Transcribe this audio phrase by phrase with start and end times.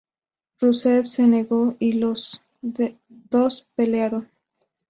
[0.59, 4.31] Rusev se negó y los dos pelearon.